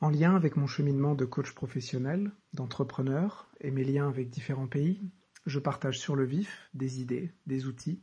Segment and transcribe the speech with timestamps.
[0.00, 5.10] En lien avec mon cheminement de coach professionnel, d'entrepreneur et mes liens avec différents pays,
[5.46, 8.02] je partage sur le vif des idées, des outils,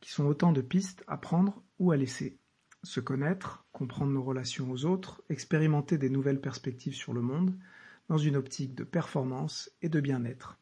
[0.00, 2.38] qui sont autant de pistes à prendre ou à laisser.
[2.82, 7.56] Se connaître, comprendre nos relations aux autres, expérimenter des nouvelles perspectives sur le monde,
[8.08, 10.58] dans une optique de performance et de bien-être.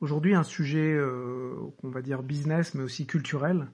[0.00, 3.68] Aujourd'hui, un sujet euh, qu'on va dire business, mais aussi culturel,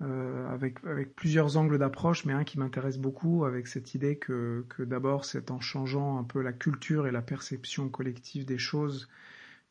[0.00, 4.64] euh, avec, avec plusieurs angles d'approche, mais un qui m'intéresse beaucoup, avec cette idée que,
[4.68, 9.08] que d'abord c'est en changeant un peu la culture et la perception collective des choses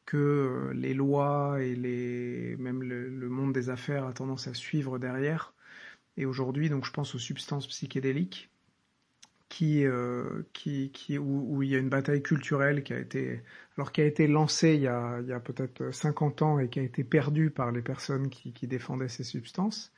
[0.06, 4.54] que euh, les lois et les, même le, le, monde des affaires a tendance à
[4.54, 5.54] suivre derrière.
[6.18, 8.50] Et aujourd'hui, donc je pense aux substances psychédéliques,
[9.50, 13.42] qui, euh, qui, qui où, où, il y a une bataille culturelle qui a été,
[13.78, 16.70] alors qui a été lancée il y a, il y a peut-être 50 ans et
[16.70, 19.94] qui a été perdue par les personnes qui, qui défendaient ces substances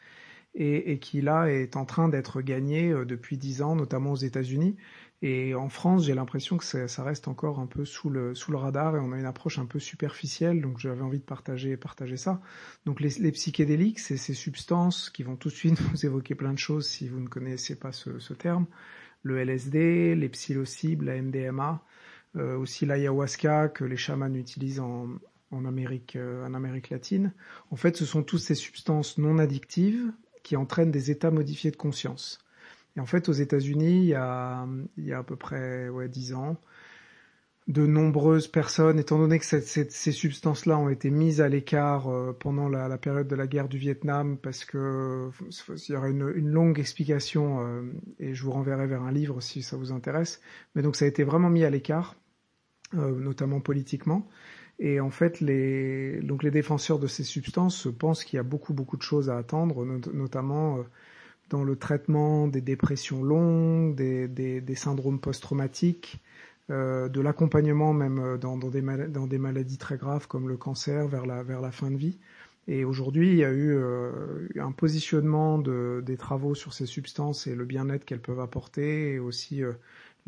[0.56, 4.18] et, et, qui là est en train d'être gagnée euh, depuis 10 ans, notamment aux
[4.18, 4.76] États-Unis.
[5.22, 8.52] Et en France, j'ai l'impression que ça, ça, reste encore un peu sous le, sous
[8.52, 11.76] le radar et on a une approche un peu superficielle, donc j'avais envie de partager,
[11.76, 12.42] partager ça.
[12.86, 16.54] Donc les, les psychédéliques, c'est ces substances qui vont tout de suite vous évoquer plein
[16.54, 18.66] de choses si vous ne connaissez pas ce, ce terme
[19.24, 21.84] le LSD, les psilocybes, la MDMA,
[22.36, 25.08] euh, aussi l'ayahuasca que les chamans utilisent en,
[25.52, 27.34] en, Amérique, euh, en Amérique latine.
[27.72, 30.12] En fait, ce sont toutes ces substances non addictives
[30.50, 32.40] qui entraînent des états modifiés de conscience.
[32.98, 34.66] Et en fait, aux États-Unis, il y a,
[34.98, 36.58] il y a à peu près ouais, 10 ans,
[37.68, 42.68] de nombreuses personnes, étant donné que ces substances-là ont été mises à l'écart euh, pendant
[42.68, 45.30] la, période de la guerre du Vietnam, parce que
[45.88, 47.84] il y aura une, une longue explication, euh,
[48.18, 50.42] et je vous renverrai vers un livre si ça vous intéresse.
[50.74, 52.16] Mais donc ça a été vraiment mis à l'écart,
[52.96, 54.28] euh, notamment politiquement.
[54.80, 58.74] Et en fait, les, donc les défenseurs de ces substances pensent qu'il y a beaucoup
[58.74, 60.86] beaucoup de choses à attendre, not notamment
[61.50, 66.22] dans le traitement des dépressions longues, des, des, syndromes post-traumatiques
[66.70, 71.44] euh, de l'accompagnement même euh, dans, des maladies très graves comme le cancer vers la,
[71.44, 72.20] vers la fin de vie.
[72.68, 77.48] Et aujourd'hui, il y a eu euh, un positionnement de, des travaux sur ces substances
[77.48, 79.74] et le bien-être qu'elles peuvent apporter et aussi euh,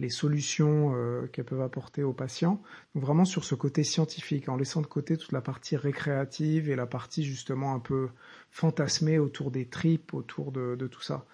[0.01, 2.62] les solutions euh, qu'elles peuvent apporter aux patients.
[2.95, 6.75] Donc vraiment sur ce côté scientifique, en laissant de côté toute la partie récréative et
[6.75, 8.09] la partie justement un peu
[8.50, 11.25] fantasmée autour des tripes, autour de, de tout ça.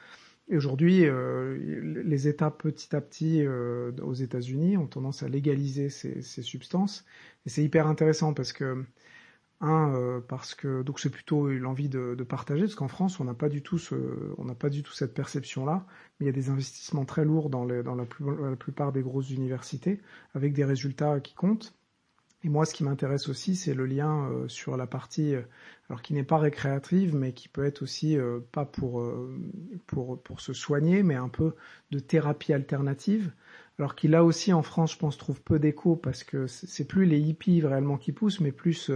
[0.49, 1.57] Et aujourd'hui, euh,
[2.05, 7.05] les États petit à petit euh, aux États-Unis ont tendance à légaliser ces, ces substances,
[7.45, 8.83] et c'est hyper intéressant parce que
[9.59, 13.23] un euh, parce que donc c'est plutôt l'envie de, de, partager parce qu'en France on
[13.23, 13.95] n'a pas du tout ce,
[14.37, 15.85] on n'a pas du tout cette perception là,
[16.19, 18.05] mais il y a des investissements très lourds dans, les, dans la,
[18.55, 19.99] plupart des grosses universités
[20.35, 21.73] avec des résultats qui comptent.
[22.43, 25.41] Et moi, ce qui m'intéresse aussi, c'est le lien euh, sur la partie, euh,
[25.89, 29.03] alors qui n'est pas récréative, mais qui peut être aussi euh, pas pour
[29.87, 31.55] pour pour se soigner, mais un peu
[31.91, 33.33] de thérapie alternative.
[33.79, 37.05] Alors qui là aussi en France, je pense, trouve peu d'écho parce que c'est plus
[37.05, 38.91] les hippies réellement qui poussent, mais plus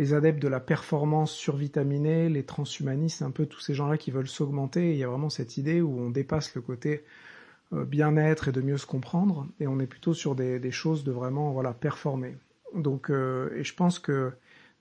[0.00, 4.30] les adeptes de la performance survitaminée, les transhumanistes, un peu tous ces gens-là qui veulent
[4.30, 4.92] s'augmenter.
[4.92, 7.04] Il y a vraiment cette idée où on dépasse le côté
[7.70, 11.52] bien-être et de mieux se comprendre, et on est plutôt sur des, choses de vraiment
[11.52, 12.34] voilà performer.
[12.74, 14.32] Donc, euh, et je pense que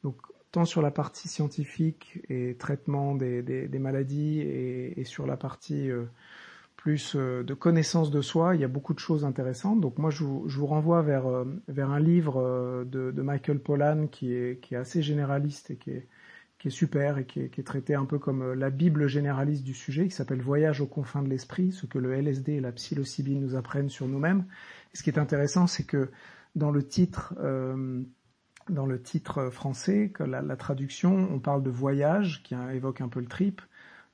[0.04, 0.16] donc
[0.54, 6.06] tant sur la partie scientifique et traitement des, maladies et, et, sur la partie euh,
[6.80, 9.82] plus euh, de connaissance de soi, il y a beaucoup de choses intéressantes.
[9.82, 13.22] Donc moi, je vous, je vous renvoie vers, euh, vers un livre euh, de, de,
[13.22, 16.08] Michael Pollan qui est, qui est assez généraliste et qui est,
[16.58, 19.66] qui est super et qui est, qui est traité un peu comme la Bible généraliste
[19.66, 22.72] du sujet, qui s'appelle Voyage aux confins de l'esprit, ce que le LSD et la
[22.72, 24.46] psilocybine nous apprennent sur nous-mêmes.
[24.94, 26.10] Et ce qui est intéressant, c'est que
[26.56, 28.02] dans le titre, euh,
[28.70, 33.10] dans le titre français, que la, la, traduction, on parle de voyage, qui évoque un
[33.10, 33.62] peu le trip.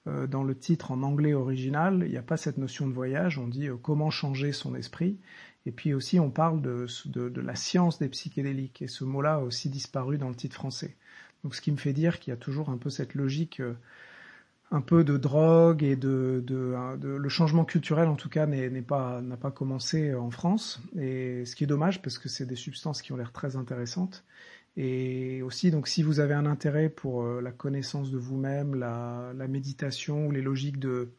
[0.08, 3.40] Euh, dans le titre en anglais original, il n'y a pas cette notion de voyage,
[3.40, 5.18] on dit euh, comment changer son esprit.
[5.66, 9.36] Et puis aussi, on parle de, de, de la science des psychédéliques, et ce mot-là
[9.36, 10.96] a aussi disparu dans le titre français.
[11.44, 13.74] Donc ce qui me fait dire qu'il y a toujours un peu cette logique euh,
[14.72, 18.82] un peu de drogue et de, de, de, le changement culturel en tout cas n'est
[18.82, 22.56] pas n'a pas commencé en France et ce qui est dommage parce que c'est des
[22.56, 24.26] substances qui ont l'air très intéressantes
[24.78, 29.32] et aussi donc si vous avez un intérêt pour euh, la connaissance de vous-même la,
[29.36, 31.12] la méditation ou les logiques de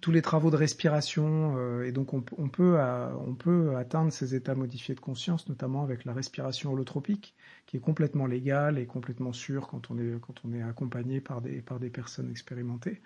[0.00, 4.10] tous les travaux de respiration euh, et donc on, on peut à, on peut atteindre
[4.10, 7.34] ces états modifiés de conscience notamment avec la respiration holotropique
[7.66, 11.42] qui est complètement légale et complètement sûre quand on est quand on est accompagné par
[11.42, 13.02] des par des personnes expérimentées.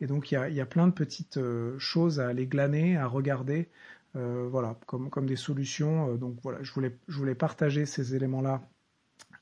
[0.00, 2.96] Et donc il y a, y a plein de petites euh, choses à aller glaner
[2.98, 3.68] à regarder
[4.16, 6.14] euh, voilà comme comme des solutions.
[6.16, 8.62] Donc voilà je voulais je voulais partager ces éléments là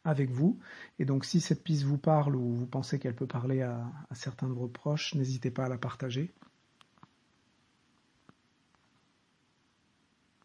[0.08, 0.58] avec vous.
[0.98, 4.48] Et donc si cette piste vous parle ou vous pensez qu'elle peut parler à, certains
[4.48, 6.32] de vos proches, n'hésitez pas à la partager.